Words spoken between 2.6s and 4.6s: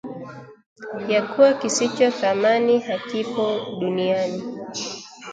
hakipo duniani